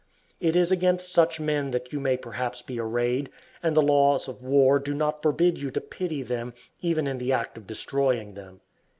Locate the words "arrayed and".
2.79-3.77